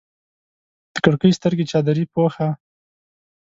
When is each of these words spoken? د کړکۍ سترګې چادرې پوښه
د 0.93 0.95
کړکۍ 1.03 1.31
سترګې 1.37 1.65
چادرې 1.71 2.03
پوښه 2.13 2.47